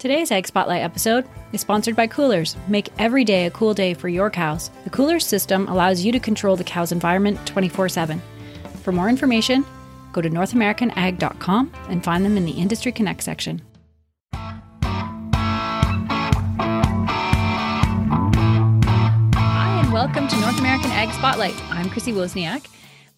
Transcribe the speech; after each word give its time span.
Today's 0.00 0.32
Ag 0.32 0.46
Spotlight 0.46 0.80
episode 0.80 1.28
is 1.52 1.60
sponsored 1.60 1.94
by 1.94 2.06
Coolers. 2.06 2.56
Make 2.68 2.88
every 2.98 3.22
day 3.22 3.44
a 3.44 3.50
cool 3.50 3.74
day 3.74 3.92
for 3.92 4.08
your 4.08 4.30
cows. 4.30 4.70
The 4.84 4.88
Coolers 4.88 5.26
system 5.26 5.68
allows 5.68 6.02
you 6.02 6.10
to 6.10 6.18
control 6.18 6.56
the 6.56 6.64
cow's 6.64 6.90
environment 6.90 7.38
24 7.46 7.90
7. 7.90 8.22
For 8.82 8.92
more 8.92 9.10
information, 9.10 9.62
go 10.12 10.22
to 10.22 10.30
NorthAmericanAg.com 10.30 11.72
and 11.90 12.02
find 12.02 12.24
them 12.24 12.38
in 12.38 12.46
the 12.46 12.52
Industry 12.52 12.92
Connect 12.92 13.22
section. 13.22 13.60
Hi, 19.34 19.82
and 19.84 19.92
welcome 19.92 20.28
to 20.28 20.40
North 20.40 20.58
American 20.60 20.92
Ag 20.92 21.12
Spotlight. 21.12 21.62
I'm 21.70 21.90
Chrissy 21.90 22.12
Wozniak. 22.12 22.64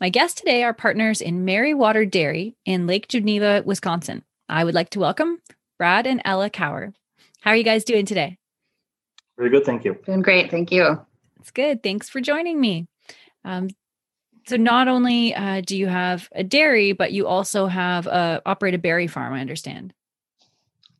My 0.01 0.09
guests 0.09 0.41
today 0.41 0.65
are 0.65 0.75
partners 0.75 1.21
in 1.21 1.47
Merrywater 1.47 2.11
Dairy 2.11 2.57
in 2.65 2.89
Lake 2.89 3.07
Geneva, 3.07 3.63
Wisconsin. 3.65 4.25
I 4.49 4.65
would 4.65 4.75
like 4.75 4.91
to 4.91 4.99
welcome 4.99 5.39
Brad 5.83 6.07
and 6.07 6.23
Ella 6.25 6.49
Cower. 6.49 6.95
How 7.41 7.51
are 7.51 7.57
you 7.57 7.65
guys 7.65 7.83
doing 7.83 8.07
today? 8.07 8.39
Very 9.37 9.51
good, 9.51 9.65
thank 9.65 9.85
you. 9.85 9.99
Doing 10.07 10.23
great, 10.23 10.49
thank 10.49 10.71
you. 10.71 11.05
It's 11.41 11.51
good. 11.51 11.83
Thanks 11.83 12.09
for 12.09 12.21
joining 12.21 12.61
me. 12.61 12.87
Um, 13.45 13.69
so, 14.47 14.57
not 14.57 14.87
only 14.87 15.35
uh, 15.35 15.61
do 15.67 15.77
you 15.77 15.89
have 15.89 16.29
a 16.37 16.45
dairy, 16.45 16.93
but 16.93 17.11
you 17.11 17.27
also 17.27 17.67
have 17.67 18.07
uh, 18.07 18.41
operate 18.47 18.75
a 18.75 18.79
berry 18.79 19.09
farm. 19.09 19.33
I 19.35 19.41
understand. 19.41 19.93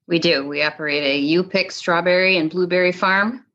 We 0.09 0.19
do. 0.19 0.49
We 0.49 0.65
operate 0.65 1.05
a 1.05 1.17
you 1.17 1.45
pick 1.45 1.71
strawberry 1.71 2.37
and 2.37 2.51
blueberry 2.51 2.91
farm, 2.91 3.47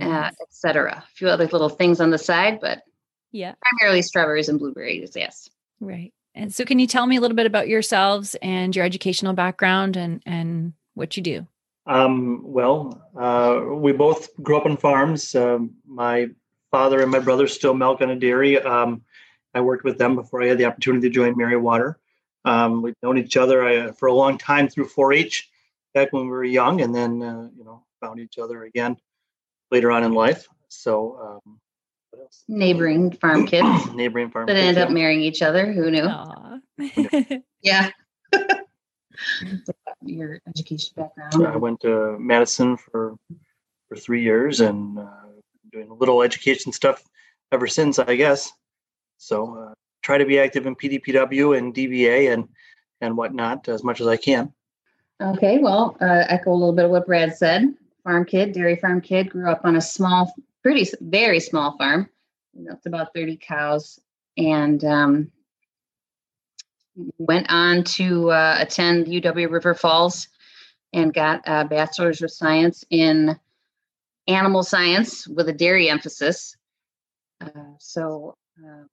uh, 0.00 0.04
nice. 0.04 0.32
uh, 0.32 0.42
etc. 0.42 1.04
A 1.06 1.10
few 1.14 1.28
other 1.28 1.46
little 1.46 1.68
things 1.68 2.00
on 2.00 2.10
the 2.10 2.18
side, 2.18 2.58
but 2.60 2.82
yeah, 3.30 3.54
primarily 3.62 4.02
strawberries 4.02 4.48
and 4.48 4.58
blueberries. 4.58 5.12
Yes. 5.14 5.48
Right. 5.78 6.12
And 6.34 6.52
so, 6.54 6.64
can 6.64 6.78
you 6.78 6.86
tell 6.86 7.06
me 7.06 7.16
a 7.16 7.20
little 7.20 7.36
bit 7.36 7.46
about 7.46 7.68
yourselves 7.68 8.34
and 8.42 8.74
your 8.74 8.84
educational 8.84 9.34
background 9.34 9.96
and 9.96 10.22
and 10.26 10.72
what 10.94 11.16
you 11.16 11.22
do? 11.22 11.46
Um, 11.86 12.42
well, 12.44 13.02
uh, 13.18 13.60
we 13.74 13.92
both 13.92 14.34
grew 14.42 14.56
up 14.56 14.66
on 14.66 14.76
farms. 14.76 15.34
Um, 15.34 15.72
my 15.86 16.28
father 16.70 17.02
and 17.02 17.10
my 17.10 17.18
brother 17.18 17.46
still 17.46 17.74
milk 17.74 18.00
on 18.00 18.10
a 18.10 18.16
dairy. 18.16 18.60
Um, 18.60 19.02
I 19.54 19.60
worked 19.60 19.84
with 19.84 19.98
them 19.98 20.14
before 20.14 20.42
I 20.42 20.46
had 20.46 20.58
the 20.58 20.64
opportunity 20.64 21.08
to 21.08 21.14
join 21.14 21.34
Merrywater. 21.34 21.96
Um, 22.44 22.82
we've 22.82 22.96
known 23.02 23.18
each 23.18 23.36
other 23.36 23.64
uh, 23.64 23.92
for 23.92 24.08
a 24.08 24.14
long 24.14 24.38
time 24.38 24.68
through 24.68 24.88
4-H 24.88 25.50
back 25.94 26.12
when 26.12 26.24
we 26.24 26.30
were 26.30 26.44
young, 26.44 26.80
and 26.80 26.94
then 26.94 27.22
uh, 27.22 27.48
you 27.56 27.64
know 27.64 27.84
found 28.00 28.20
each 28.20 28.38
other 28.38 28.64
again 28.64 28.96
later 29.70 29.90
on 29.90 30.04
in 30.04 30.12
life. 30.12 30.48
So 30.68 31.40
um, 31.46 31.60
Neighboring 32.48 33.12
farm 33.12 33.46
kids. 33.46 33.86
Neighboring 33.94 34.30
farm 34.30 34.46
that 34.46 34.54
kids. 34.54 34.66
end 34.66 34.78
up 34.78 34.90
marrying 34.90 35.20
each 35.20 35.42
other. 35.42 35.72
Who 35.72 35.90
knew? 35.90 37.42
yeah. 37.62 37.90
Your 40.02 40.40
education 40.48 40.92
background. 40.96 41.46
I 41.46 41.56
went 41.56 41.80
to 41.80 42.16
Madison 42.18 42.76
for 42.76 43.16
for 43.88 43.96
three 43.96 44.22
years 44.22 44.60
and 44.60 44.98
uh, 44.98 45.08
doing 45.70 45.90
a 45.90 45.94
little 45.94 46.22
education 46.22 46.72
stuff 46.72 47.02
ever 47.52 47.66
since, 47.66 47.98
I 47.98 48.16
guess. 48.16 48.50
So 49.18 49.56
uh, 49.56 49.74
try 50.02 50.18
to 50.18 50.24
be 50.24 50.38
active 50.38 50.66
in 50.66 50.74
PDPW 50.74 51.56
and 51.56 51.74
DBA 51.74 52.32
and 52.32 52.48
and 53.00 53.16
whatnot 53.16 53.68
as 53.68 53.84
much 53.84 54.00
as 54.00 54.06
I 54.06 54.16
can. 54.16 54.52
Okay, 55.20 55.58
well, 55.58 55.96
uh, 56.00 56.24
echo 56.28 56.52
a 56.52 56.54
little 56.54 56.72
bit 56.72 56.86
of 56.86 56.90
what 56.90 57.06
Brad 57.06 57.36
said. 57.36 57.74
Farm 58.02 58.24
kid, 58.24 58.52
dairy 58.52 58.76
farm 58.76 59.00
kid, 59.00 59.30
grew 59.30 59.48
up 59.48 59.60
on 59.64 59.76
a 59.76 59.80
small 59.80 60.32
pretty 60.62 60.90
very 61.00 61.40
small 61.40 61.76
farm. 61.76 62.08
That's 62.54 62.86
about 62.86 63.14
30 63.14 63.38
cows, 63.38 63.98
and 64.36 64.84
um, 64.84 65.32
went 67.18 67.46
on 67.50 67.84
to 67.84 68.30
uh, 68.30 68.56
attend 68.58 69.06
UW 69.06 69.50
River 69.50 69.74
Falls 69.74 70.28
and 70.92 71.14
got 71.14 71.42
a 71.46 71.64
bachelor's 71.64 72.20
of 72.22 72.30
science 72.30 72.84
in 72.90 73.38
animal 74.28 74.62
science 74.62 75.26
with 75.26 75.48
a 75.48 75.52
dairy 75.52 75.88
emphasis. 75.88 76.56
Uh, 77.40 77.48
so 77.78 78.36
um, 78.62 78.88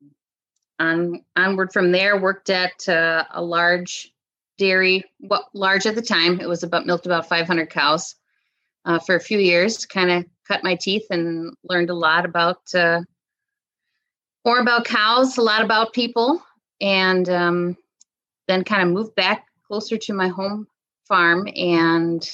on 0.80 1.26
onward 1.36 1.74
from 1.74 1.92
there, 1.92 2.18
worked 2.18 2.50
at 2.50 2.88
uh, 2.88 3.26
a 3.32 3.42
large 3.42 4.14
dairy, 4.58 5.04
well, 5.20 5.50
large 5.54 5.86
at 5.86 5.96
the 5.96 6.02
time. 6.02 6.40
It 6.40 6.48
was 6.48 6.64
about 6.64 6.86
milked 6.86 7.06
about 7.06 7.28
500 7.28 7.70
cows 7.70 8.16
uh, 8.86 9.00
for 9.00 9.16
a 9.16 9.20
few 9.20 9.40
years. 9.40 9.86
Kind 9.86 10.12
of 10.12 10.26
cut 10.50 10.64
my 10.64 10.76
teeth 10.76 11.06
and 11.10 11.54
learned 11.64 11.90
a 11.90 11.96
lot 11.96 12.26
about 12.26 12.62
uh, 12.74 13.02
more 14.46 14.60
about 14.60 14.86
cows, 14.86 15.38
a 15.38 15.42
lot 15.42 15.64
about 15.64 15.94
people, 15.94 16.42
and 16.82 17.30
um, 17.30 17.78
then 18.48 18.64
kind 18.64 18.82
of 18.82 18.90
moved 18.90 19.16
back 19.16 19.46
closer 19.68 19.98
to 19.98 20.14
my 20.14 20.28
home 20.28 20.68
farm 21.08 21.48
and 21.56 22.30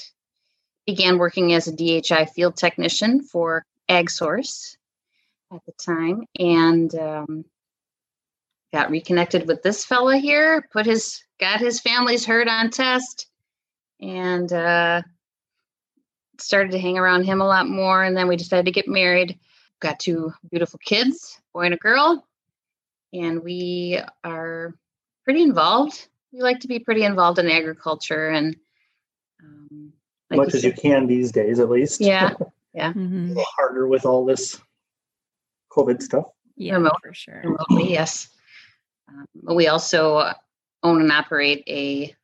began 0.86 1.18
working 1.18 1.52
as 1.52 1.68
a 1.68 1.72
DHI 1.72 2.26
field 2.26 2.56
technician 2.56 3.22
for 3.22 3.64
AgSource 3.90 4.76
at 5.52 5.60
the 5.66 5.72
time, 5.72 6.24
and 6.38 6.94
um, 6.94 7.44
got 8.72 8.90
reconnected 8.90 9.46
with 9.46 9.62
this 9.62 9.84
fella 9.84 10.16
here. 10.16 10.66
Put 10.72 10.86
his 10.86 11.22
got 11.38 11.60
his 11.60 11.80
family's 11.80 12.24
herd 12.24 12.48
on 12.48 12.70
test, 12.70 13.26
and 14.00 14.50
uh, 14.52 15.02
started 16.40 16.72
to 16.72 16.78
hang 16.78 16.98
around 16.98 17.24
him 17.24 17.40
a 17.40 17.46
lot 17.46 17.68
more. 17.68 18.02
And 18.02 18.16
then 18.16 18.28
we 18.28 18.36
decided 18.36 18.66
to 18.66 18.72
get 18.72 18.88
married. 18.88 19.38
Got 19.80 20.00
two 20.00 20.32
beautiful 20.50 20.78
kids, 20.84 21.40
boy 21.52 21.62
and 21.62 21.74
a 21.74 21.78
girl. 21.78 22.26
And 23.12 23.42
we 23.42 24.00
are 24.24 24.74
pretty 25.24 25.42
involved. 25.42 26.08
We 26.32 26.40
like 26.40 26.60
to 26.60 26.68
be 26.68 26.78
pretty 26.78 27.04
involved 27.04 27.38
in 27.38 27.50
agriculture 27.50 28.28
and 28.28 28.56
um, 29.42 29.92
like 30.30 30.38
much 30.38 30.54
as 30.54 30.64
you 30.64 30.72
can 30.72 31.06
these 31.06 31.30
days, 31.30 31.60
at 31.60 31.70
least. 31.70 32.00
Yeah. 32.00 32.34
Yeah. 32.76 32.92
Mm-hmm. 32.92 33.24
A 33.24 33.28
little 33.28 33.44
harder 33.56 33.88
with 33.88 34.04
all 34.04 34.26
this 34.26 34.60
COVID 35.72 36.02
stuff. 36.02 36.26
Yeah, 36.56 36.74
Remote, 36.74 37.00
for 37.02 37.14
sure. 37.14 37.40
Remotely, 37.42 37.90
yes. 37.90 38.28
Um, 39.08 39.26
we 39.54 39.68
also 39.68 40.32
own 40.82 41.00
and 41.00 41.12
operate 41.12 41.64
a 41.68 42.14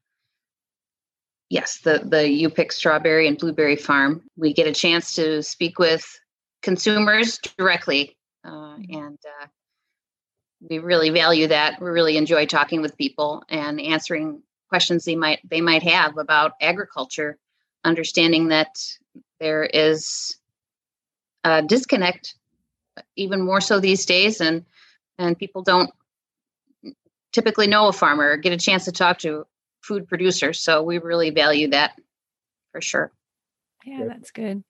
yes, 1.52 1.80
the 1.80 2.00
the 2.02 2.28
U-pick 2.28 2.72
strawberry 2.72 3.28
and 3.28 3.36
blueberry 3.36 3.76
farm. 3.76 4.22
We 4.36 4.54
get 4.54 4.66
a 4.66 4.72
chance 4.72 5.14
to 5.16 5.42
speak 5.42 5.78
with 5.78 6.04
consumers 6.62 7.38
directly, 7.58 8.16
uh, 8.42 8.50
mm-hmm. 8.50 8.96
and 8.96 9.18
uh, 9.24 9.46
we 10.68 10.78
really 10.78 11.10
value 11.10 11.46
that. 11.48 11.80
We 11.80 11.90
really 11.90 12.16
enjoy 12.16 12.46
talking 12.46 12.80
with 12.80 12.96
people 12.96 13.42
and 13.50 13.80
answering 13.80 14.42
questions 14.70 15.04
they 15.04 15.14
might 15.14 15.40
they 15.48 15.60
might 15.60 15.82
have 15.82 16.16
about 16.16 16.52
agriculture, 16.60 17.38
understanding 17.84 18.48
that 18.48 18.74
there 19.38 19.64
is 19.64 20.34
a 21.44 21.60
disconnect, 21.60 22.34
even 23.16 23.42
more 23.42 23.60
so 23.60 23.78
these 23.78 24.06
days, 24.06 24.40
and 24.40 24.64
and 25.19 25.38
people 25.38 25.60
don't 25.60 25.90
typically 27.32 27.66
know 27.66 27.88
a 27.88 27.92
farmer 27.92 28.30
or 28.30 28.36
get 28.38 28.54
a 28.54 28.56
chance 28.56 28.86
to 28.86 28.92
talk 28.92 29.19
to 29.19 29.46
food 29.82 30.09
producers. 30.09 30.60
So 30.60 30.82
we 30.82 30.98
really 30.98 31.31
value 31.31 31.69
that 31.69 31.93
for 32.72 32.81
sure. 32.81 33.12
Yeah, 33.84 34.04
that's 34.06 34.31
good. 34.31 34.62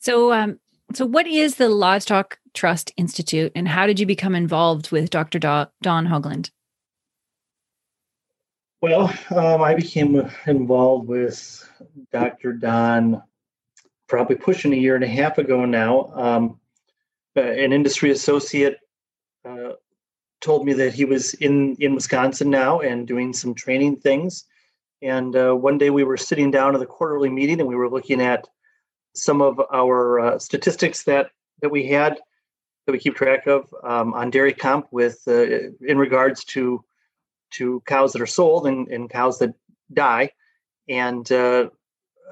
So, 0.00 0.32
um, 0.32 0.60
so 0.94 1.06
what 1.06 1.26
is 1.26 1.56
the 1.56 1.68
Livestock 1.68 2.38
Trust 2.54 2.92
Institute, 2.96 3.52
and 3.54 3.68
how 3.68 3.86
did 3.86 4.00
you 4.00 4.06
become 4.06 4.34
involved 4.34 4.90
with 4.90 5.10
Dr. 5.10 5.38
Don 5.38 5.68
Hoglund? 5.82 6.50
Well, 8.80 9.12
um, 9.34 9.62
I 9.62 9.74
became 9.74 10.30
involved 10.46 11.08
with 11.08 11.68
Dr. 12.12 12.52
Don 12.52 13.22
probably 14.06 14.36
pushing 14.36 14.72
a 14.72 14.76
year 14.76 14.94
and 14.94 15.04
a 15.04 15.08
half 15.08 15.38
ago 15.38 15.64
now. 15.64 16.12
Um, 16.14 16.60
uh, 17.36 17.40
an 17.40 17.72
industry 17.72 18.10
associate 18.10 18.74
uh, 18.74 18.87
told 20.40 20.64
me 20.64 20.72
that 20.74 20.94
he 20.94 21.04
was 21.04 21.34
in 21.34 21.76
in 21.76 21.94
Wisconsin 21.94 22.50
now 22.50 22.80
and 22.80 23.06
doing 23.06 23.32
some 23.32 23.54
training 23.54 23.96
things. 23.96 24.44
And 25.02 25.36
uh, 25.36 25.54
one 25.54 25.78
day 25.78 25.90
we 25.90 26.04
were 26.04 26.16
sitting 26.16 26.50
down 26.50 26.74
at 26.74 26.80
the 26.80 26.86
quarterly 26.86 27.30
meeting 27.30 27.60
and 27.60 27.68
we 27.68 27.76
were 27.76 27.90
looking 27.90 28.20
at 28.20 28.46
some 29.14 29.40
of 29.40 29.60
our 29.72 30.20
uh, 30.20 30.38
statistics 30.38 31.04
that 31.04 31.30
that 31.62 31.70
we 31.70 31.86
had 31.86 32.18
that 32.86 32.92
we 32.92 32.98
keep 32.98 33.16
track 33.16 33.46
of 33.46 33.72
um, 33.82 34.14
on 34.14 34.30
dairy 34.30 34.52
comp 34.52 34.86
with 34.90 35.22
uh, 35.26 35.70
in 35.86 35.98
regards 35.98 36.44
to 36.44 36.84
to 37.50 37.82
cows 37.86 38.12
that 38.12 38.22
are 38.22 38.26
sold 38.26 38.66
and, 38.66 38.88
and 38.88 39.10
cows 39.10 39.38
that 39.38 39.54
die. 39.92 40.30
And 40.88 41.30
uh, 41.30 41.70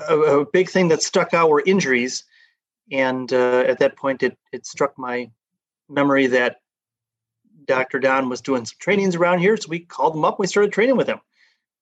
a, 0.08 0.18
a, 0.18 0.46
big 0.46 0.68
thing 0.68 0.88
that 0.88 1.02
stuck 1.02 1.34
out 1.34 1.50
were 1.50 1.62
injuries. 1.66 2.24
And 2.92 3.32
uh, 3.32 3.64
at 3.66 3.78
that 3.78 3.96
point, 3.96 4.22
it, 4.22 4.36
it 4.52 4.66
struck 4.66 4.98
my 4.98 5.30
memory 5.88 6.26
that 6.28 6.56
Dr. 7.66 7.98
Don 7.98 8.28
was 8.28 8.40
doing 8.40 8.64
some 8.64 8.76
trainings 8.78 9.16
around 9.16 9.40
here, 9.40 9.56
so 9.56 9.68
we 9.68 9.80
called 9.80 10.14
him 10.14 10.24
up. 10.24 10.34
And 10.34 10.40
we 10.40 10.46
started 10.46 10.72
training 10.72 10.96
with 10.96 11.08
him, 11.08 11.20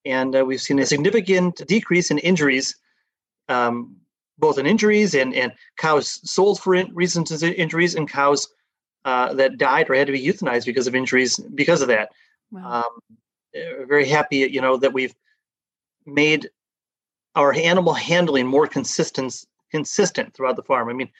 and 0.04 0.34
uh, 0.36 0.44
we've 0.44 0.60
seen 0.60 0.78
a 0.78 0.86
significant 0.86 1.66
decrease 1.66 2.10
in 2.10 2.18
injuries, 2.18 2.76
um, 3.48 3.96
both 4.38 4.58
in 4.58 4.66
injuries 4.66 5.14
and 5.14 5.34
and 5.34 5.52
cows 5.78 6.20
sold 6.28 6.60
for 6.60 6.74
in- 6.74 6.94
reasons 6.94 7.30
of 7.30 7.42
injuries, 7.42 7.94
and 7.94 8.08
cows 8.08 8.48
uh, 9.04 9.34
that 9.34 9.58
died 9.58 9.90
or 9.90 9.94
had 9.94 10.06
to 10.06 10.12
be 10.12 10.24
euthanized 10.24 10.66
because 10.66 10.86
of 10.86 10.94
injuries 10.94 11.38
because 11.54 11.82
of 11.82 11.88
that. 11.88 12.10
Wow. 12.50 12.84
Um, 12.84 13.16
very 13.86 14.06
happy, 14.06 14.38
you 14.38 14.60
know, 14.60 14.76
that 14.76 14.92
we've 14.92 15.14
made 16.06 16.50
our 17.34 17.52
animal 17.52 17.94
handling 17.94 18.46
more 18.46 18.66
consistent 18.66 19.44
consistent 19.70 20.32
throughout 20.34 20.56
the 20.56 20.62
farm. 20.62 20.88
I 20.88 20.92
mean, 20.92 21.10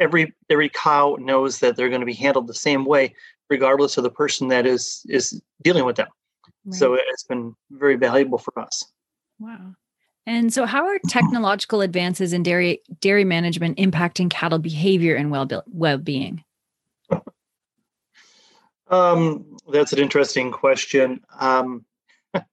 every 0.00 0.34
every 0.50 0.68
cow 0.68 1.16
knows 1.20 1.58
that 1.60 1.76
they're 1.76 1.88
going 1.88 2.00
to 2.00 2.06
be 2.06 2.12
handled 2.12 2.46
the 2.46 2.54
same 2.54 2.84
way, 2.84 3.14
regardless 3.52 3.98
of 3.98 4.02
the 4.02 4.10
person 4.10 4.48
that 4.48 4.66
is 4.66 5.04
is 5.08 5.40
dealing 5.62 5.84
with 5.84 5.96
them. 5.96 6.08
Right. 6.64 6.74
So 6.74 6.94
it's 6.94 7.24
been 7.24 7.54
very 7.70 7.96
valuable 7.96 8.38
for 8.38 8.58
us. 8.58 8.84
Wow. 9.38 9.74
And 10.26 10.54
so, 10.54 10.66
how 10.66 10.86
are 10.86 10.98
technological 11.08 11.80
advances 11.80 12.32
in 12.32 12.42
dairy 12.42 12.80
dairy 13.00 13.24
management 13.24 13.78
impacting 13.78 14.30
cattle 14.30 14.58
behavior 14.58 15.14
and 15.14 15.30
well 15.30 15.48
well 15.66 15.98
being? 15.98 16.44
Um, 18.88 19.56
that's 19.72 19.92
an 19.92 19.98
interesting 19.98 20.52
question. 20.52 21.20
Um, 21.40 21.84
uh, 22.34 22.44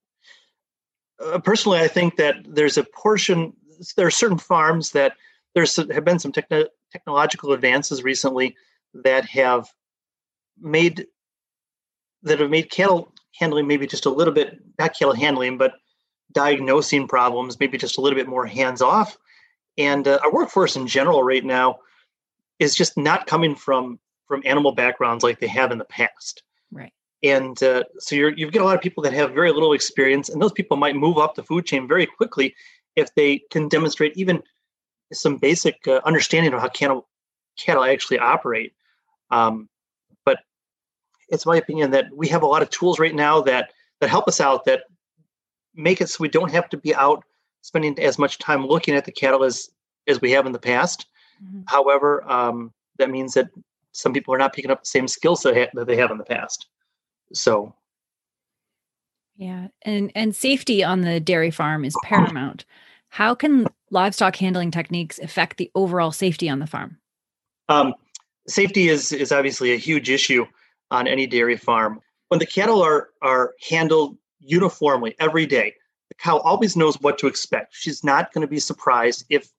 personally, 1.44 1.80
I 1.80 1.88
think 1.88 2.16
that 2.16 2.36
there's 2.44 2.78
a 2.78 2.84
portion. 2.84 3.52
There 3.96 4.06
are 4.06 4.10
certain 4.10 4.38
farms 4.38 4.90
that 4.92 5.16
there's 5.54 5.76
have 5.76 6.04
been 6.04 6.18
some 6.18 6.32
techno- 6.32 6.68
technological 6.92 7.52
advances 7.52 8.02
recently 8.02 8.56
that 8.94 9.24
have 9.26 9.68
made 10.60 11.06
that 12.22 12.40
have 12.40 12.50
made 12.50 12.70
cattle 12.70 13.12
handling 13.38 13.66
maybe 13.66 13.86
just 13.86 14.06
a 14.06 14.10
little 14.10 14.34
bit 14.34 14.58
not 14.78 14.98
cattle 14.98 15.14
handling, 15.14 15.58
but 15.58 15.72
diagnosing 16.32 17.08
problems 17.08 17.58
maybe 17.58 17.78
just 17.78 17.98
a 17.98 18.00
little 18.00 18.16
bit 18.16 18.28
more 18.28 18.46
hands 18.46 18.82
off. 18.82 19.16
And 19.78 20.06
uh, 20.06 20.18
our 20.22 20.32
workforce 20.32 20.76
in 20.76 20.86
general 20.86 21.22
right 21.22 21.44
now 21.44 21.78
is 22.58 22.74
just 22.74 22.96
not 22.96 23.26
coming 23.26 23.54
from 23.54 23.98
from 24.26 24.42
animal 24.44 24.72
backgrounds 24.72 25.24
like 25.24 25.40
they 25.40 25.48
have 25.48 25.72
in 25.72 25.78
the 25.78 25.84
past. 25.86 26.42
Right. 26.70 26.92
And 27.22 27.60
uh, 27.62 27.82
so 27.98 28.14
you're, 28.14 28.32
you 28.32 28.48
get 28.50 28.62
a 28.62 28.64
lot 28.64 28.76
of 28.76 28.80
people 28.80 29.02
that 29.02 29.12
have 29.12 29.34
very 29.34 29.50
little 29.50 29.72
experience, 29.72 30.28
and 30.28 30.40
those 30.40 30.52
people 30.52 30.76
might 30.76 30.94
move 30.94 31.18
up 31.18 31.34
the 31.34 31.42
food 31.42 31.66
chain 31.66 31.88
very 31.88 32.06
quickly 32.06 32.54
if 32.94 33.12
they 33.14 33.42
can 33.50 33.68
demonstrate 33.68 34.16
even 34.16 34.42
some 35.12 35.36
basic 35.36 35.86
uh, 35.88 36.00
understanding 36.04 36.52
of 36.52 36.60
how 36.60 36.68
cattle 36.68 37.08
cattle 37.58 37.84
actually 37.84 38.18
operate. 38.18 38.72
Um, 39.30 39.68
it's 41.30 41.46
my 41.46 41.56
opinion 41.56 41.90
that 41.92 42.06
we 42.14 42.28
have 42.28 42.42
a 42.42 42.46
lot 42.46 42.62
of 42.62 42.70
tools 42.70 42.98
right 42.98 43.14
now 43.14 43.40
that 43.42 43.72
that 44.00 44.10
help 44.10 44.28
us 44.28 44.40
out 44.40 44.64
that 44.64 44.82
make 45.74 46.00
it 46.00 46.08
so 46.08 46.16
we 46.20 46.28
don't 46.28 46.50
have 46.50 46.68
to 46.70 46.76
be 46.76 46.94
out 46.94 47.24
spending 47.62 47.98
as 48.00 48.18
much 48.18 48.38
time 48.38 48.66
looking 48.66 48.94
at 48.94 49.04
the 49.04 49.12
cattle 49.12 49.44
as 49.44 49.70
as 50.08 50.20
we 50.20 50.30
have 50.32 50.46
in 50.46 50.52
the 50.52 50.58
past. 50.58 51.06
Mm-hmm. 51.42 51.62
However, 51.66 52.28
um, 52.30 52.72
that 52.98 53.10
means 53.10 53.34
that 53.34 53.48
some 53.92 54.12
people 54.12 54.34
are 54.34 54.38
not 54.38 54.52
picking 54.52 54.70
up 54.70 54.82
the 54.82 54.86
same 54.86 55.08
skill 55.08 55.36
set 55.36 55.70
that 55.74 55.86
they 55.86 55.96
have 55.96 56.10
in 56.10 56.18
the 56.18 56.24
past. 56.24 56.66
So, 57.32 57.74
yeah, 59.36 59.68
and 59.82 60.10
and 60.14 60.34
safety 60.34 60.82
on 60.82 61.02
the 61.02 61.20
dairy 61.20 61.50
farm 61.50 61.84
is 61.84 61.96
paramount. 62.04 62.64
How 63.08 63.34
can 63.34 63.66
livestock 63.90 64.36
handling 64.36 64.70
techniques 64.70 65.18
affect 65.18 65.56
the 65.56 65.70
overall 65.74 66.12
safety 66.12 66.48
on 66.48 66.60
the 66.60 66.66
farm? 66.66 66.98
Um, 67.68 67.94
safety 68.46 68.88
is 68.88 69.12
is 69.12 69.32
obviously 69.32 69.72
a 69.72 69.76
huge 69.76 70.10
issue 70.10 70.46
on 70.90 71.06
any 71.06 71.26
dairy 71.26 71.56
farm. 71.56 72.00
When 72.28 72.38
the 72.38 72.46
cattle 72.46 72.82
are 72.82 73.10
are 73.22 73.54
handled 73.68 74.16
uniformly 74.40 75.14
every 75.18 75.46
day, 75.46 75.74
the 76.08 76.14
cow 76.14 76.38
always 76.38 76.76
knows 76.76 77.00
what 77.00 77.18
to 77.18 77.26
expect. 77.26 77.74
She's 77.74 78.04
not 78.04 78.32
going 78.32 78.42
to 78.42 78.50
be 78.50 78.60
surprised 78.60 79.24
if 79.28 79.50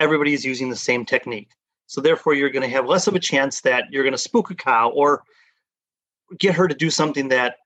everybody 0.00 0.34
is 0.34 0.44
using 0.44 0.70
the 0.70 0.76
same 0.76 1.04
technique. 1.04 1.50
So 1.86 2.00
therefore, 2.00 2.34
you're 2.34 2.50
going 2.50 2.62
to 2.62 2.74
have 2.74 2.86
less 2.86 3.06
of 3.06 3.14
a 3.14 3.20
chance 3.20 3.60
that 3.62 3.84
you're 3.90 4.02
going 4.02 4.12
to 4.12 4.18
spook 4.18 4.50
a 4.50 4.54
cow 4.54 4.90
or 4.90 5.22
get 6.38 6.54
her 6.54 6.66
to 6.66 6.74
do 6.74 6.90
something 6.90 7.28
that 7.28 7.56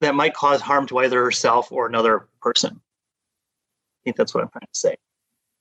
that 0.00 0.14
might 0.14 0.34
cause 0.34 0.60
harm 0.60 0.86
to 0.88 0.98
either 0.98 1.22
herself 1.22 1.72
or 1.72 1.86
another 1.86 2.28
person. 2.40 2.72
I 2.74 4.00
think 4.04 4.16
that's 4.16 4.34
what 4.34 4.44
I'm 4.44 4.50
trying 4.50 4.68
to 4.72 4.78
say. 4.78 4.96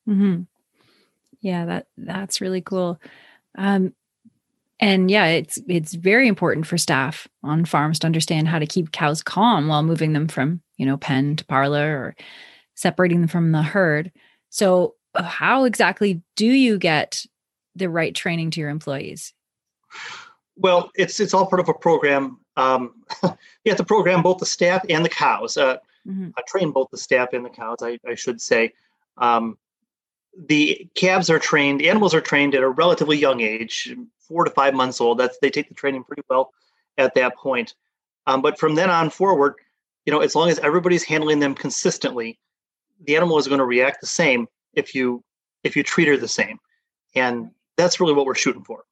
Mm-hmm. 0.08 0.42
Yeah, 1.42 1.66
that 1.66 1.88
that's 1.98 2.42
really 2.42 2.62
cool. 2.62 3.00
Um, 3.58 3.94
and 4.80 5.10
yeah, 5.10 5.25
it's 5.27 5.60
it's 5.68 5.94
very 5.94 6.27
important 6.27 6.68
for 6.68 6.77
staff 6.77 7.27
on 7.44 7.66
farms 7.66 8.00
to 8.00 8.07
understand 8.07 8.48
how 8.48 8.60
to 8.60 8.66
keep 8.66 8.92
cows 8.92 9.24
calm 9.24 9.68
while 9.68 9.83
moving 9.83 10.13
them 10.13 10.27
from 10.27 10.62
you 10.77 10.86
know 10.86 10.98
pen 10.98 11.36
to 11.38 11.45
parlor 11.45 11.98
or 11.98 12.16
separating 12.75 13.22
them 13.22 13.30
from 13.30 13.51
the 13.51 13.62
herd. 13.62 14.12
So, 14.50 14.95
how 15.16 15.63
exactly 15.63 16.22
do 16.36 16.45
you 16.45 16.77
get 16.77 17.25
the 17.75 17.89
right 17.89 18.13
training 18.13 18.51
to 18.51 18.60
your 18.60 18.69
employees? 18.69 19.33
Well, 20.57 20.92
it's 20.95 21.19
it's 21.19 21.33
all 21.33 21.48
part 21.48 21.62
of 21.62 21.69
a 21.69 21.74
program. 21.74 22.39
Um, 22.57 23.04
you 23.24 23.69
have 23.69 23.78
to 23.78 23.86
program 23.86 24.21
both 24.21 24.39
the 24.39 24.45
staff 24.45 24.83
and 24.89 25.06
the 25.06 25.10
cows. 25.10 25.57
Uh, 25.57 25.78
mm-hmm. 26.07 26.30
uh, 26.38 26.42
train 26.48 26.71
both 26.71 26.89
the 26.92 26.98
staff 26.98 27.30
and 27.33 27.45
the 27.45 27.50
cows, 27.50 27.78
I, 27.81 28.00
I 28.07 28.16
should 28.16 28.42
say. 28.42 28.74
Um, 29.18 29.57
the 30.38 30.89
calves 30.95 31.30
are 31.30 31.39
trained. 31.39 31.81
Animals 31.81 32.13
are 32.13 32.21
trained 32.21 32.56
at 32.56 32.63
a 32.63 32.69
relatively 32.69 33.18
young 33.18 33.42
age, 33.42 33.95
four 34.27 34.45
to 34.45 34.51
five 34.51 34.74
months 34.74 35.01
old. 35.01 35.18
That's 35.18 35.38
they 35.42 35.50
take 35.50 35.69
the 35.69 35.75
training 35.75 36.04
pretty 36.04 36.24
well 36.30 36.51
at 36.98 37.13
that 37.16 37.36
point. 37.36 37.74
Um, 38.27 38.42
but 38.42 38.60
from 38.60 38.75
then 38.75 38.89
on 38.89 39.10
forward, 39.10 39.56
you 40.06 40.13
know, 40.13 40.19
as 40.19 40.36
long 40.36 40.50
as 40.50 40.60
everybody's 40.60 41.04
handling 41.04 41.39
them 41.39 41.56
consistently, 41.56 42.39
the 43.06 43.16
animal 43.16 43.38
is 43.38 43.48
going 43.48 43.60
to 43.60 43.66
react 43.66 44.01
the 44.01 44.07
same 44.07 44.48
if 44.74 44.95
you 44.95 45.24
if 45.63 45.75
you 45.75 45.83
treat 45.83 46.07
her 46.07 46.18
the 46.18 46.27
same. 46.27 46.60
And 47.16 47.51
that's 47.77 48.00
really 48.00 48.13
what 48.13 48.25
we're 48.25 48.36
shooting 48.36 48.63
for. 48.63 48.83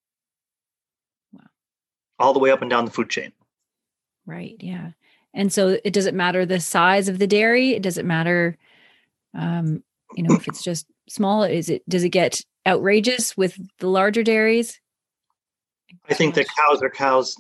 Wow. 1.34 1.42
All 2.20 2.34
the 2.34 2.40
way 2.40 2.52
up 2.52 2.62
and 2.62 2.70
down 2.70 2.86
the 2.86 2.92
food 2.92 3.10
chain. 3.10 3.32
Right. 4.26 4.56
Yeah. 4.60 4.92
And 5.34 5.52
so 5.52 5.78
it 5.84 5.94
doesn't 5.94 6.16
matter 6.16 6.46
the 6.46 6.60
size 6.60 7.10
of 7.10 7.20
the 7.20 7.28
dairy. 7.28 7.72
It 7.72 7.82
doesn't 7.82 8.08
matter, 8.08 8.58
um, 9.34 9.84
you 10.16 10.24
know, 10.24 10.36
if 10.36 10.48
it's 10.48 10.64
just 10.64 10.86
small. 11.10 11.44
Is 11.44 11.70
it? 11.70 11.88
Does 11.90 12.04
it 12.04 12.10
get 12.10 12.42
outrageous 12.68 13.36
with 13.36 13.60
the 13.80 13.88
larger 13.88 14.24
dairies? 14.24 14.80
I 16.10 16.14
think 16.14 16.36
that 16.36 16.48
cows 16.58 16.82
are 16.82 16.90
cows. 16.90 17.36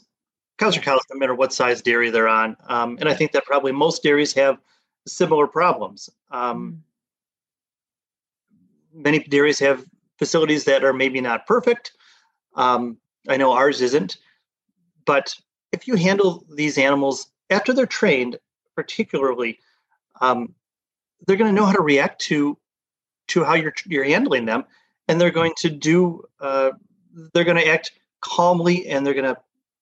Cows 0.57 0.77
are 0.77 0.81
cows, 0.81 1.01
no 1.11 1.19
matter 1.19 1.35
what 1.35 1.51
size 1.51 1.81
dairy 1.81 2.09
they're 2.09 2.27
on. 2.27 2.55
Um, 2.67 2.97
and 2.99 3.09
I 3.09 3.13
think 3.13 3.31
that 3.31 3.45
probably 3.45 3.71
most 3.71 4.03
dairies 4.03 4.33
have 4.33 4.59
similar 5.07 5.47
problems. 5.47 6.09
Um, 6.31 6.83
mm. 8.95 9.03
Many 9.03 9.19
dairies 9.19 9.59
have 9.59 9.83
facilities 10.19 10.63
that 10.65 10.83
are 10.83 10.93
maybe 10.93 11.19
not 11.19 11.47
perfect. 11.47 11.91
Um, 12.55 12.97
I 13.27 13.37
know 13.37 13.51
ours 13.51 13.81
isn't. 13.81 14.17
But 15.05 15.35
if 15.71 15.87
you 15.87 15.95
handle 15.95 16.45
these 16.55 16.77
animals 16.77 17.27
after 17.49 17.73
they're 17.73 17.85
trained, 17.85 18.37
particularly, 18.75 19.59
um, 20.21 20.53
they're 21.25 21.37
going 21.37 21.53
to 21.53 21.59
know 21.59 21.65
how 21.65 21.73
to 21.73 21.81
react 21.81 22.21
to 22.21 22.57
to 23.29 23.43
how 23.43 23.55
you're 23.55 23.73
you're 23.85 24.03
handling 24.03 24.45
them, 24.45 24.65
and 25.07 25.19
they're 25.19 25.31
going 25.31 25.53
to 25.57 25.69
do. 25.69 26.23
Uh, 26.39 26.71
they're 27.33 27.43
going 27.43 27.57
to 27.57 27.67
act 27.67 27.91
calmly, 28.23 28.87
and 28.87 29.05
they're 29.05 29.13
going 29.13 29.35
to 29.35 29.37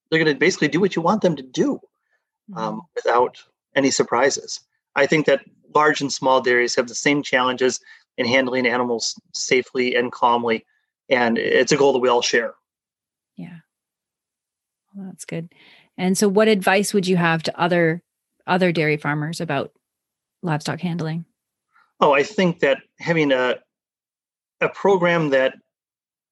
they're 0.09 0.23
going 0.23 0.33
to 0.33 0.39
basically 0.39 0.67
do 0.67 0.81
what 0.81 0.95
you 0.95 1.01
want 1.01 1.21
them 1.21 1.37
to 1.37 1.43
do, 1.43 1.79
um, 2.55 2.75
mm-hmm. 2.75 2.79
without 2.95 3.37
any 3.75 3.91
surprises. 3.91 4.59
I 4.95 5.05
think 5.05 5.25
that 5.25 5.41
large 5.73 6.01
and 6.01 6.11
small 6.11 6.41
dairies 6.41 6.75
have 6.75 6.87
the 6.87 6.95
same 6.95 7.23
challenges 7.23 7.79
in 8.17 8.25
handling 8.25 8.67
animals 8.67 9.19
safely 9.33 9.95
and 9.95 10.11
calmly. 10.11 10.65
And 11.09 11.37
it's 11.37 11.71
a 11.71 11.77
goal 11.77 11.93
that 11.93 11.99
we 11.99 12.09
all 12.09 12.21
share. 12.21 12.53
Yeah. 13.35 13.57
Well, 14.93 15.07
that's 15.07 15.25
good. 15.25 15.53
And 15.97 16.17
so 16.17 16.27
what 16.27 16.47
advice 16.47 16.93
would 16.93 17.07
you 17.07 17.17
have 17.17 17.43
to 17.43 17.59
other 17.59 18.01
other 18.47 18.71
dairy 18.71 18.97
farmers 18.97 19.39
about 19.39 19.71
livestock 20.41 20.81
handling? 20.81 21.25
Oh, 21.99 22.13
I 22.13 22.23
think 22.23 22.59
that 22.59 22.79
having 22.99 23.31
a 23.31 23.57
a 24.59 24.69
program 24.69 25.29
that 25.29 25.55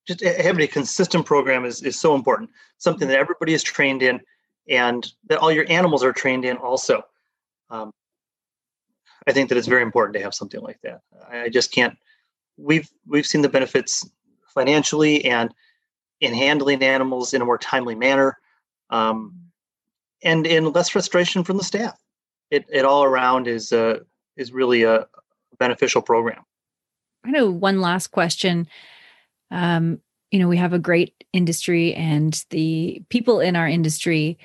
just 0.09 0.23
having 0.41 0.63
a 0.63 0.67
consistent 0.67 1.25
program 1.25 1.65
is, 1.65 1.83
is 1.83 1.99
so 1.99 2.15
important. 2.15 2.49
Something 2.79 3.07
that 3.09 3.19
everybody 3.19 3.53
is 3.53 3.61
trained 3.61 4.01
in 4.01 4.19
and 4.67 5.07
that 5.27 5.37
all 5.37 5.51
your 5.51 5.65
animals 5.69 6.03
are 6.03 6.13
trained 6.13 6.45
in 6.45 6.57
also. 6.57 7.03
Um, 7.69 7.91
I 9.27 9.33
think 9.33 9.49
that 9.49 9.57
it's 9.57 9.67
very 9.67 9.83
important 9.83 10.15
to 10.15 10.23
have 10.23 10.33
something 10.33 10.61
like 10.61 10.79
that. 10.81 11.01
I 11.31 11.49
just 11.49 11.71
can't. 11.71 11.95
We've 12.57 12.89
we've 13.07 13.25
seen 13.25 13.41
the 13.41 13.49
benefits 13.49 14.09
financially 14.47 15.23
and 15.25 15.53
in 16.21 16.33
handling 16.33 16.81
animals 16.81 17.33
in 17.33 17.41
a 17.41 17.45
more 17.45 17.57
timely 17.57 17.95
manner, 17.95 18.37
um, 18.89 19.35
and 20.23 20.47
in 20.47 20.71
less 20.71 20.89
frustration 20.89 21.43
from 21.43 21.57
the 21.57 21.63
staff. 21.63 21.97
It 22.49 22.65
it 22.69 22.85
all 22.85 23.03
around 23.03 23.47
is 23.47 23.71
uh, 23.71 23.99
is 24.35 24.51
really 24.51 24.83
a 24.83 25.05
beneficial 25.59 26.01
program. 26.01 26.43
I 27.23 27.31
know 27.31 27.51
one 27.51 27.81
last 27.81 28.07
question. 28.07 28.67
Um, 29.51 29.99
you 30.31 30.39
know, 30.39 30.47
we 30.47 30.57
have 30.57 30.73
a 30.73 30.79
great 30.79 31.23
industry, 31.33 31.93
and 31.95 32.43
the 32.49 33.03
people 33.09 33.39
in 33.39 33.55
our 33.55 33.67
industry 33.67 34.37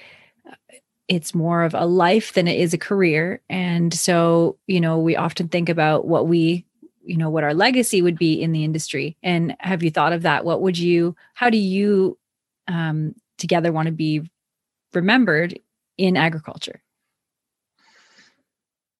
it's 1.08 1.34
more 1.34 1.62
of 1.62 1.74
a 1.74 1.84
life 1.86 2.32
than 2.32 2.48
it 2.48 2.58
is 2.58 2.72
a 2.72 2.78
career. 2.78 3.40
And 3.48 3.92
so 3.92 4.58
you 4.66 4.80
know 4.80 4.98
we 4.98 5.16
often 5.16 5.48
think 5.48 5.68
about 5.68 6.06
what 6.06 6.26
we 6.28 6.64
you 7.04 7.16
know 7.16 7.30
what 7.30 7.44
our 7.44 7.54
legacy 7.54 8.00
would 8.02 8.18
be 8.18 8.40
in 8.40 8.52
the 8.52 8.64
industry. 8.64 9.16
And 9.22 9.54
have 9.60 9.82
you 9.82 9.90
thought 9.90 10.12
of 10.12 10.22
that? 10.22 10.44
What 10.44 10.62
would 10.62 10.78
you 10.78 11.14
how 11.34 11.50
do 11.50 11.58
you 11.58 12.18
um, 12.68 13.14
together 13.38 13.72
want 13.72 13.86
to 13.86 13.92
be 13.92 14.22
remembered 14.92 15.58
in 15.98 16.16
agriculture? 16.16 16.82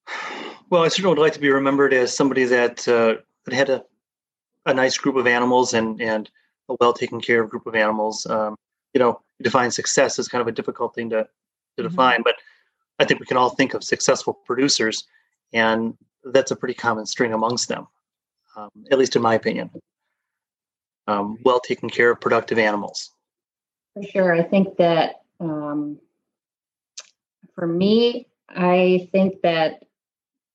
Well, 0.70 0.82
I 0.82 0.88
certainly 0.88 1.11
would 1.11 1.23
like 1.23 1.34
to 1.34 1.40
be 1.40 1.50
remembered 1.50 1.92
as 1.92 2.16
somebody 2.16 2.44
that 2.44 2.88
uh, 2.88 3.16
that 3.44 3.54
had 3.54 3.68
a, 3.68 3.84
a 4.66 4.75
nice 4.75 4.97
group 4.97 5.16
of 5.16 5.26
animals 5.26 5.75
and 5.75 6.00
and 6.00 6.30
a 6.68 6.76
well 6.80 6.92
taken 6.92 7.21
care 7.21 7.42
of 7.42 7.50
group 7.50 7.66
of 7.66 7.75
animals. 7.75 8.26
Um, 8.26 8.56
you 8.92 8.99
know, 8.99 9.21
define 9.42 9.71
success 9.71 10.18
is 10.18 10.28
kind 10.28 10.42
of 10.42 10.49
a 10.49 10.52
difficult 10.52 10.94
thing 10.94 11.11
to 11.11 11.16
to 11.16 11.83
mm-hmm. 11.83 11.88
define, 11.88 12.23
but 12.23 12.37
I 12.99 13.04
think 13.04 13.21
we 13.21 13.26
can 13.26 13.37
all 13.37 13.50
think 13.50 13.75
of 13.75 13.83
successful 13.83 14.35
producers, 14.35 15.04
and 15.52 15.97
that's 16.25 16.50
a 16.50 16.56
pretty 16.56 16.75
common 16.75 17.06
string 17.06 17.33
amongst 17.33 17.68
them, 17.68 17.87
um, 18.56 18.71
at 18.90 18.99
least 18.99 19.16
in 19.16 19.23
my 19.23 19.35
opinion. 19.35 19.71
Um, 21.06 21.37
well 21.44 21.61
taken 21.61 21.90
care 21.90 22.11
of 22.11 22.21
productive 22.21 22.59
animals. 22.59 23.11
For 23.92 24.02
sure. 24.02 24.35
I 24.35 24.42
think 24.42 24.76
that 24.78 25.23
um, 25.38 25.99
for 27.54 27.66
me, 27.66 28.26
I 28.49 29.09
think 29.12 29.42
that 29.42 29.85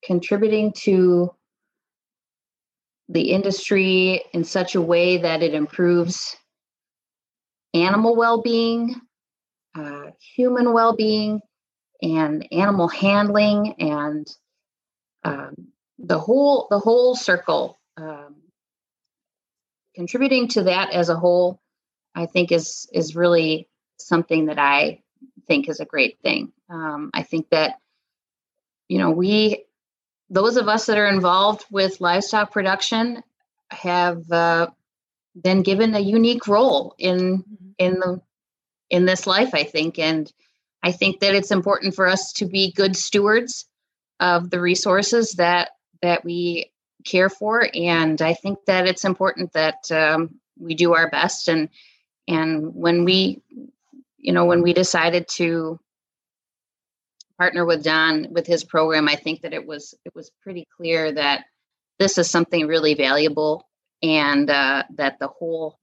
contributing 0.03 0.71
to 0.73 1.33
the 3.09 3.31
industry 3.31 4.23
in 4.33 4.43
such 4.43 4.75
a 4.75 4.81
way 4.81 5.17
that 5.17 5.41
it 5.41 5.55
improves 5.55 6.37
animal 7.73 8.15
well-being, 8.15 8.95
uh, 9.75 10.11
human 10.35 10.71
well-being, 10.73 11.41
and 12.01 12.47
animal 12.51 12.87
handling, 12.87 13.75
and 13.79 14.27
um, 15.23 15.55
the 15.97 16.19
whole 16.19 16.67
the 16.69 16.79
whole 16.79 17.15
circle. 17.15 17.79
Um, 17.97 18.35
contributing 19.95 20.47
to 20.49 20.63
that 20.63 20.91
as 20.91 21.09
a 21.09 21.15
whole, 21.15 21.59
I 22.15 22.27
think 22.27 22.51
is 22.51 22.87
is 22.93 23.15
really 23.15 23.67
something 23.97 24.45
that 24.45 24.59
I 24.59 25.01
think 25.47 25.67
is 25.67 25.79
a 25.79 25.85
great 25.85 26.19
thing. 26.21 26.53
Um, 26.69 27.09
I 27.13 27.23
think 27.23 27.49
that 27.49 27.79
you 28.87 28.99
know 28.99 29.11
we 29.11 29.65
those 30.29 30.57
of 30.57 30.67
us 30.67 30.85
that 30.85 30.97
are 30.97 31.07
involved 31.07 31.65
with 31.71 32.01
livestock 32.01 32.51
production 32.51 33.23
have 33.71 34.29
uh, 34.31 34.67
been 35.39 35.63
given 35.63 35.95
a 35.95 35.99
unique 35.99 36.47
role 36.47 36.95
in 36.97 37.39
mm-hmm. 37.39 37.69
in 37.77 37.93
the 37.93 38.21
in 38.89 39.05
this 39.05 39.27
life 39.27 39.53
i 39.53 39.63
think. 39.63 39.99
And 39.99 40.31
i 40.83 40.91
think 40.91 41.19
that 41.19 41.35
it's 41.35 41.51
important 41.51 41.95
for 41.95 42.07
us 42.07 42.33
to 42.33 42.45
be 42.45 42.71
good 42.71 42.95
stewards 42.95 43.65
of 44.19 44.49
the 44.49 44.61
resources 44.61 45.33
that 45.33 45.71
that 46.01 46.23
we 46.23 46.71
care 47.05 47.29
for. 47.29 47.67
And 47.73 48.21
i 48.21 48.33
think 48.33 48.59
that 48.65 48.87
it's 48.87 49.05
important 49.05 49.53
that 49.53 49.91
um, 49.91 50.39
we 50.59 50.75
do 50.75 50.93
our 50.93 51.09
best. 51.09 51.47
And 51.47 51.69
and 52.27 52.73
when 52.75 53.05
we 53.05 53.41
you 54.17 54.33
know 54.33 54.45
when 54.45 54.61
we 54.61 54.73
decided 54.73 55.27
to 55.29 55.79
partner 57.39 57.65
with 57.65 57.83
Don 57.83 58.27
with 58.31 58.45
his 58.45 58.63
program, 58.63 59.07
I 59.07 59.15
think 59.15 59.41
that 59.41 59.53
it 59.53 59.65
was 59.65 59.95
it 60.05 60.13
was 60.13 60.29
pretty 60.43 60.67
clear 60.75 61.11
that 61.13 61.45
this 61.97 62.17
is 62.17 62.29
something 62.29 62.67
really 62.67 62.93
valuable, 62.93 63.67
and 64.03 64.49
uh, 64.49 64.83
that 64.95 65.17
the 65.19 65.27
whole 65.27 65.79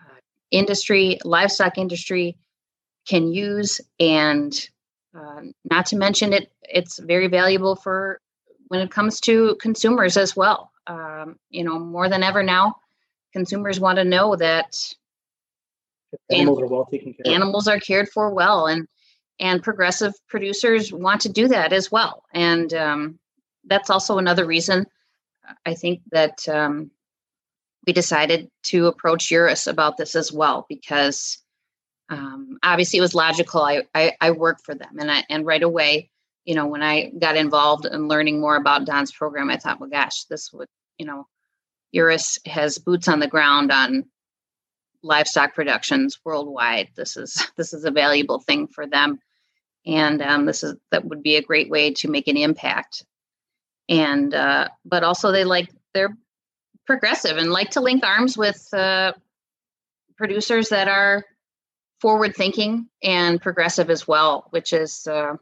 uh, 0.00 0.20
industry, 0.50 1.18
livestock 1.24 1.78
industry, 1.78 2.36
can 3.08 3.32
use, 3.32 3.80
and 3.98 4.68
uh, 5.18 5.40
not 5.70 5.86
to 5.86 5.96
mention 5.96 6.32
it, 6.32 6.52
it's 6.62 6.98
very 6.98 7.28
valuable 7.28 7.74
for 7.74 8.20
when 8.68 8.80
it 8.80 8.90
comes 8.90 9.20
to 9.20 9.56
consumers 9.60 10.16
as 10.18 10.36
well. 10.36 10.70
Um, 10.86 11.38
you 11.48 11.64
know, 11.64 11.78
more 11.78 12.08
than 12.08 12.22
ever 12.22 12.42
now, 12.42 12.76
consumers 13.32 13.80
want 13.80 13.96
to 13.96 14.04
know 14.04 14.36
that 14.36 14.76
animals 16.30 16.60
are 16.60 16.66
well 16.66 16.86
taken 16.86 17.14
care. 17.14 17.34
Animals 17.34 17.68
are 17.68 17.80
cared 17.80 18.10
for 18.10 18.34
well, 18.34 18.66
and 18.66 18.86
and 19.40 19.62
progressive 19.62 20.14
producers 20.28 20.92
want 20.92 21.20
to 21.22 21.28
do 21.28 21.48
that 21.48 21.72
as 21.72 21.90
well. 21.92 22.24
And 22.32 22.72
um, 22.74 23.18
that's 23.68 23.90
also 23.90 24.18
another 24.18 24.44
reason 24.44 24.86
i 25.66 25.74
think 25.74 26.00
that 26.10 26.46
um, 26.48 26.90
we 27.86 27.92
decided 27.92 28.50
to 28.62 28.86
approach 28.86 29.30
URUS 29.30 29.66
about 29.66 29.96
this 29.96 30.14
as 30.14 30.32
well 30.32 30.66
because 30.68 31.38
um, 32.10 32.58
obviously 32.62 32.98
it 32.98 33.02
was 33.02 33.14
logical. 33.14 33.62
I, 33.62 33.82
I, 33.94 34.14
I 34.20 34.30
work 34.30 34.58
for 34.64 34.74
them. 34.74 34.98
And 34.98 35.10
I, 35.10 35.24
and 35.28 35.46
right 35.46 35.62
away 35.62 36.10
you 36.44 36.54
know 36.54 36.66
when 36.66 36.82
i 36.82 37.10
got 37.18 37.36
involved 37.36 37.84
in 37.84 38.08
learning 38.08 38.40
more 38.40 38.56
about 38.56 38.86
don's 38.86 39.12
program 39.12 39.50
i 39.50 39.58
thought 39.58 39.80
well 39.80 39.90
gosh 39.90 40.24
this 40.24 40.50
would 40.52 40.68
you 40.96 41.04
know 41.04 41.26
URUS 41.94 42.38
has 42.46 42.78
boots 42.78 43.08
on 43.08 43.20
the 43.20 43.26
ground 43.26 43.70
on 43.70 44.04
livestock 45.02 45.54
productions 45.54 46.18
worldwide. 46.24 46.88
This 46.96 47.16
is 47.16 47.46
this 47.56 47.72
is 47.72 47.84
a 47.84 47.90
valuable 47.90 48.40
thing 48.40 48.66
for 48.66 48.86
them 48.86 49.18
and 49.88 50.20
um, 50.20 50.44
this 50.44 50.62
is 50.62 50.76
that 50.90 51.06
would 51.06 51.22
be 51.22 51.36
a 51.36 51.42
great 51.42 51.70
way 51.70 51.92
to 51.94 52.08
make 52.08 52.28
an 52.28 52.36
impact. 52.36 53.04
And 53.88 54.32
uh, 54.34 54.68
but 54.84 55.02
also 55.02 55.32
they 55.32 55.44
like 55.44 55.70
they're 55.94 56.16
progressive 56.86 57.38
and 57.38 57.50
like 57.50 57.70
to 57.70 57.80
link 57.80 58.04
arms 58.04 58.36
with 58.36 58.72
uh, 58.74 59.14
producers 60.16 60.68
that 60.68 60.88
are 60.88 61.24
forward 62.00 62.36
thinking 62.36 62.88
and 63.02 63.42
progressive 63.42 63.90
as 63.90 64.06
well 64.06 64.46
which 64.50 64.72
is 64.72 65.06
uh, 65.06 65.34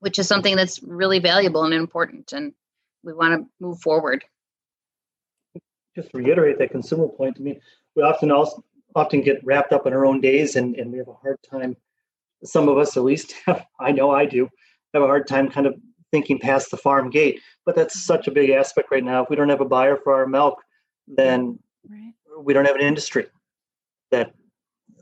which 0.00 0.18
is 0.18 0.28
something 0.28 0.54
that's 0.54 0.82
really 0.82 1.18
valuable 1.18 1.64
and 1.64 1.72
important 1.72 2.32
and 2.32 2.52
we 3.02 3.12
want 3.12 3.34
to 3.34 3.48
move 3.58 3.80
forward. 3.80 4.24
Just 5.96 6.12
reiterate 6.14 6.58
that 6.58 6.70
consumer 6.70 7.08
point 7.08 7.36
i 7.38 7.42
mean 7.42 7.60
we 7.94 8.02
often 8.02 8.30
also 8.30 8.64
often 8.94 9.20
get 9.20 9.44
wrapped 9.44 9.72
up 9.72 9.86
in 9.86 9.92
our 9.92 10.04
own 10.04 10.20
days 10.20 10.56
and, 10.56 10.74
and 10.76 10.92
we 10.92 10.98
have 10.98 11.08
a 11.08 11.14
hard 11.14 11.38
time 11.48 11.76
some 12.44 12.68
of 12.68 12.78
us 12.78 12.96
at 12.96 13.02
least 13.04 13.34
have, 13.46 13.64
I 13.80 13.92
know 13.92 14.10
I 14.10 14.26
do, 14.26 14.48
have 14.94 15.02
a 15.02 15.06
hard 15.06 15.26
time 15.26 15.48
kind 15.48 15.66
of 15.66 15.74
thinking 16.12 16.38
past 16.38 16.70
the 16.70 16.76
farm 16.76 17.10
gate. 17.10 17.40
But 17.64 17.74
that's 17.74 17.96
mm-hmm. 17.96 18.06
such 18.14 18.28
a 18.28 18.30
big 18.30 18.50
aspect 18.50 18.90
right 18.90 19.02
now. 19.02 19.22
If 19.22 19.30
we 19.30 19.36
don't 19.36 19.48
have 19.48 19.60
a 19.60 19.66
buyer 19.66 19.96
for 19.96 20.14
our 20.14 20.26
milk, 20.26 20.62
then 21.08 21.58
right. 21.88 22.12
we 22.38 22.52
don't 22.52 22.66
have 22.66 22.76
an 22.76 22.82
industry. 22.82 23.26
That 24.10 24.34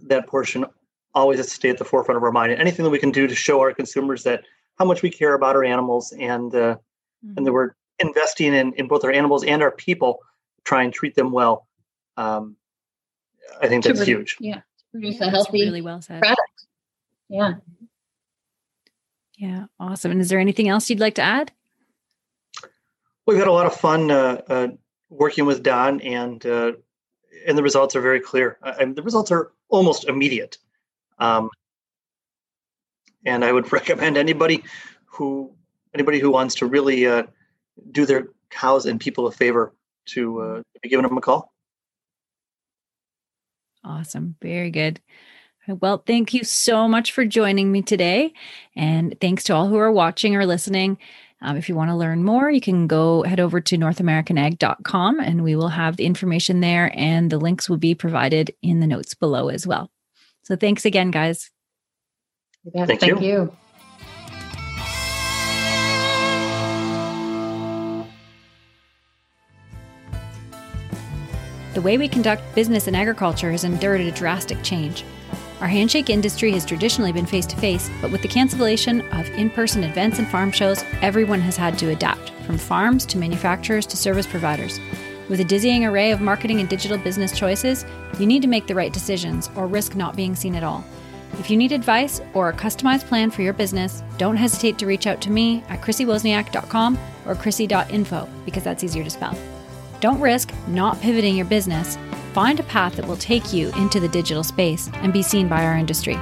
that 0.03 0.27
portion 0.27 0.65
always 1.15 1.39
has 1.39 1.49
to 1.49 1.55
stay 1.55 1.71
at 1.71 1.79
the 1.79 1.85
forefront 1.85 2.17
of 2.17 2.23
our 2.23 2.31
mind. 2.31 2.53
And 2.53 2.61
anything 2.61 2.85
that 2.85 2.91
we 2.91 2.99
can 2.99 3.11
do 3.11 3.27
to 3.27 3.35
show 3.35 3.61
our 3.61 3.75
consumers 3.75 4.23
that 4.23 4.45
how 4.79 4.85
much 4.85 5.03
we 5.03 5.11
care 5.11 5.35
about 5.35 5.57
our 5.57 5.65
animals 5.65 6.13
and 6.13 6.55
uh, 6.55 6.77
mm-hmm. 6.77 7.35
and 7.37 7.47
that 7.47 7.53
we're 7.53 7.73
investing 7.99 8.55
in, 8.55 8.73
in 8.75 8.89
both 8.89 9.05
our 9.05 9.13
animals 9.13 9.45
and 9.45 9.63
our 9.63 9.73
people, 9.73 10.21
try 10.65 10.83
and 10.83 10.93
treat 10.93 11.15
them 11.15 11.33
well. 11.33 11.67
Um, 12.17 12.57
I 13.61 13.69
think 13.69 13.85
that's 13.85 14.03
huge. 14.03 14.37
Yeah, 14.39 14.61
produce 14.93 15.19
yeah, 15.19 15.27
a 15.27 15.31
healthy 15.31 15.63
really 15.63 15.83
well 15.83 16.01
said. 16.01 16.21
product. 16.21 16.41
Yeah. 17.31 17.55
Yeah, 19.39 19.67
awesome. 19.79 20.11
And 20.11 20.21
is 20.21 20.29
there 20.29 20.39
anything 20.39 20.69
else 20.69 20.91
you'd 20.91 21.01
like 21.01 21.15
to 21.15 21.23
add? 21.23 21.53
We've 23.27 23.39
had 23.39 23.47
a 23.47 23.53
lot 23.53 23.67
of 23.67 23.75
fun 23.75 24.11
uh, 24.11 24.43
uh, 24.49 24.69
working 25.09 25.47
with 25.47 25.63
Don, 25.63 26.01
and 26.01 26.45
uh, 26.45 26.73
and 27.47 27.57
the 27.57 27.63
results 27.63 27.97
are 27.97 28.01
very 28.01 28.21
clear. 28.21 28.59
and 28.63 28.95
the 28.95 29.03
results 29.03 29.31
are 29.31 29.53
almost 29.69 30.05
immediate. 30.05 30.59
Um, 31.19 31.49
and 33.25 33.45
I 33.45 33.53
would 33.53 33.73
recommend 33.79 34.17
anybody 34.17 34.65
who 35.07 35.53
anybody 35.95 36.19
who 36.19 36.31
wants 36.31 36.57
to 36.57 36.67
really 36.67 37.07
uh, 37.07 37.23
do 37.93 38.05
their 38.05 38.29
cows 38.51 38.87
and 38.87 39.01
people 39.01 39.27
a 39.27 39.33
favor 39.33 39.75
to 40.07 40.41
uh, 40.41 40.63
be 40.83 40.89
giving 40.89 41.07
them 41.07 41.17
a 41.17 41.21
call. 41.21 41.53
Awesome, 43.85 44.37
very 44.43 44.71
good. 44.71 45.01
Well, 45.81 46.03
thank 46.07 46.35
you 46.35 46.45
so 46.45 46.89
much 46.89 47.13
for 47.13 47.25
joining 47.25 47.71
me 47.71 47.83
today. 47.83 48.33
And 48.75 49.15
thanks 49.21 49.45
to 49.45 49.55
all 49.55 49.69
who 49.69 49.77
are 49.77 49.93
watching 49.93 50.35
or 50.35 50.47
listening. 50.47 50.99
Um, 51.43 51.57
if 51.57 51.69
you 51.69 51.75
want 51.75 51.91
to 51.91 51.97
learn 51.97 52.23
more, 52.23 52.51
you 52.51 52.61
can 52.61 52.87
go 52.87 53.23
head 53.23 53.41
over 53.41 53.61
to 53.61 53.77
northamericanag.com 53.77 55.21
and 55.21 55.43
we 55.43 55.57
will 55.57 55.69
have 55.69 55.97
the 55.97 56.05
information 56.05 56.61
there 56.61 56.93
and 56.95 57.31
the 57.31 57.39
links 57.39 57.69
will 57.69 57.79
be 57.79 57.95
provided 57.95 58.55
in 58.63 58.81
the 58.81 58.87
notes 58.87 59.15
below 59.15 59.49
as 59.49 59.67
well. 59.67 59.91
So 60.43 60.57
thanks 60.57 60.85
again, 60.85 61.11
guys. 61.11 61.51
Yeah, 62.75 62.85
thank, 62.85 63.01
thank 63.01 63.21
you. 63.23 63.27
you. 63.27 63.57
The 71.73 71.81
way 71.81 71.97
we 71.97 72.09
conduct 72.09 72.43
business 72.55 72.89
in 72.89 72.95
agriculture 72.95 73.53
has 73.53 73.65
endured 73.65 74.01
a 74.01 74.11
drastic 74.11 74.63
change. 74.63 75.05
Our 75.61 75.69
handshake 75.69 76.09
industry 76.09 76.53
has 76.53 76.65
traditionally 76.65 77.13
been 77.13 77.27
face 77.27 77.45
to 77.47 77.57
face, 77.57 77.91
but 78.01 78.11
with 78.11 78.23
the 78.23 78.29
cancellation 78.29 79.03
of 79.13 79.29
in 79.31 79.51
person 79.51 79.85
events 79.85 80.19
and 80.19 80.27
farm 80.27 80.51
shows, 80.51 80.83
everyone 81.03 81.43
has 81.43 81.55
had 81.55 81.79
to 81.81 81.91
adapt, 81.91 82.31
from 82.47 82.57
farms 82.57 83.05
to 83.07 83.19
manufacturers 83.19 83.85
to 83.87 83.97
service 83.97 84.27
providers. 84.27 84.81
With 85.29 85.39
a 85.41 85.45
dizzying 85.45 85.85
array 85.85 86.13
of 86.13 86.23
marketing 86.23 86.61
and 86.61 86.69
digital 86.69 86.97
business 86.97 87.37
choices, 87.37 87.85
you 88.19 88.27
need 88.27 88.41
to 88.41 88.49
make 88.49 88.69
the 88.69 88.75
right 88.75 88.93
decisions 88.93 89.51
or 89.55 89.67
risk 89.67 89.95
not 89.95 90.17
being 90.17 90.35
seen 90.35 90.55
at 90.55 90.65
all. 90.65 90.83
If 91.39 91.51
you 91.51 91.59
need 91.59 91.73
advice 91.73 92.23
or 92.33 92.49
a 92.49 92.55
customized 92.55 93.07
plan 93.07 93.31
for 93.31 93.43
your 93.43 93.53
business, 93.53 94.03
don't 94.17 94.37
hesitate 94.37 94.79
to 94.79 94.87
reach 94.87 95.07
out 95.07 95.21
to 95.21 95.31
me 95.31 95.63
at 95.69 95.83
chrissywozniak.com 95.83 96.99
or 97.27 97.35
chrissy.info 97.35 98.29
because 98.47 98.65
that's 98.65 98.83
easier 98.83 99.05
to 99.05 99.11
spell. 99.11 99.39
Don't 100.01 100.21
risk 100.21 100.53
not 100.69 100.99
pivoting 101.03 101.37
your 101.37 101.45
business 101.45 101.99
find 102.31 102.61
a 102.61 102.65
path 102.65 102.97
that 102.97 103.07
will 103.07 103.17
take 103.17 103.53
you 103.53 103.71
into 103.77 104.01
the 104.01 104.09
digital 104.09 104.43
space 104.43 104.89
and 104.95 105.13
be 105.13 105.23
seen 105.23 105.49
by 105.49 105.65
our 105.65 105.77
industry. 105.77 106.19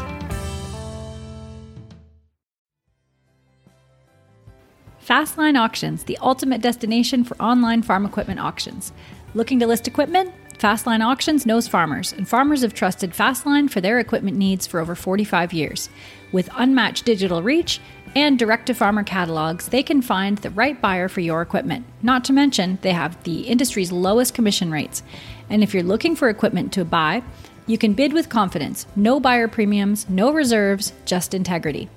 Fastline 5.09 5.59
Auctions, 5.59 6.05
the 6.05 6.19
ultimate 6.21 6.61
destination 6.61 7.25
for 7.25 7.41
online 7.41 7.81
farm 7.81 8.05
equipment 8.05 8.41
auctions. 8.41 8.93
Looking 9.33 9.59
to 9.61 9.67
list 9.67 9.89
equipment? 9.89 10.35
Fastline 10.59 11.03
Auctions 11.03 11.47
knows 11.47 11.69
farmers, 11.69 12.13
and 12.13 12.29
farmers 12.29 12.63
have 12.63 12.75
trusted 12.75 13.13
Fastline 13.13 13.71
for 13.71 13.81
their 13.81 14.01
equipment 14.01 14.37
needs 14.37 14.67
for 14.67 14.81
over 14.81 14.95
45 14.95 15.53
years. 15.53 15.89
With 16.33 16.51
unmatched 16.57 17.05
digital 17.05 17.43
reach 17.43 17.81
and 18.19 18.37
direct 18.37 18.67
to 18.67 18.75
farmer 18.75 19.05
catalogs, 19.05 19.69
they 19.69 19.85
can 19.85 20.03
find 20.03 20.39
the 20.39 20.51
right 20.51 20.81
buyer 20.81 21.09
for 21.09 21.21
your 21.21 21.41
equipment. 21.41 21.87
Not 22.03 22.25
to 22.25 22.33
mention, 22.33 22.79
they 22.83 22.93
have 22.93 23.23
the 23.23 23.43
industry's 23.43 23.93
lowest 23.93 24.35
commission 24.35 24.73
rates. 24.73 25.05
And 25.49 25.63
if 25.63 25.73
you're 25.73 25.85
looking 25.85 26.17
for 26.17 26.29
equipment 26.29 26.73
to 26.73 26.85
buy, 26.85 27.23
you 27.69 27.79
can 27.79 27.93
bid 27.93 28.13
with 28.13 28.29
confidence. 28.29 28.87
No 28.97 29.21
buyer 29.21 29.47
premiums, 29.47 30.09
no 30.09 30.33
reserves, 30.33 30.93
just 31.05 31.33
integrity. 31.33 31.89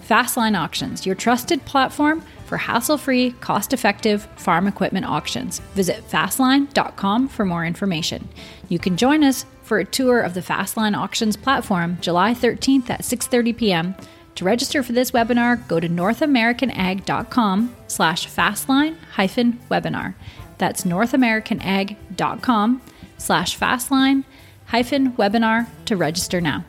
Fastline 0.00 0.58
Auctions, 0.58 1.06
your 1.06 1.14
trusted 1.14 1.64
platform 1.64 2.24
for 2.46 2.56
hassle 2.56 2.98
free, 2.98 3.30
cost 3.40 3.72
effective 3.72 4.24
farm 4.36 4.66
equipment 4.66 5.06
auctions. 5.06 5.60
Visit 5.74 6.02
fastline.com 6.10 7.28
for 7.28 7.44
more 7.44 7.64
information. 7.64 8.28
You 8.68 8.80
can 8.80 8.96
join 8.96 9.22
us 9.22 9.46
for 9.62 9.78
a 9.78 9.84
tour 9.84 10.20
of 10.20 10.34
the 10.34 10.40
Fastline 10.40 10.96
Auctions 10.96 11.36
platform 11.36 11.98
July 12.00 12.34
13th 12.34 12.90
at 12.90 13.02
6:30 13.02 13.56
p.m. 13.56 13.94
To 14.40 14.46
register 14.46 14.82
for 14.82 14.92
this 14.92 15.10
webinar, 15.10 15.68
go 15.68 15.78
to 15.78 15.86
northamericanag.com 15.86 17.76
slash 17.88 18.26
fastline 18.26 18.96
hyphen 19.12 19.60
webinar. 19.70 20.14
That's 20.56 20.84
northamericanag.com 20.84 22.80
slash 23.18 23.58
fastline 23.58 24.24
hyphen 24.64 25.12
webinar 25.12 25.66
to 25.84 25.94
register 25.94 26.40
now. 26.40 26.64